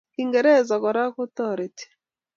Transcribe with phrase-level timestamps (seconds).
[0.13, 1.85] Kingerezek Kora kotareti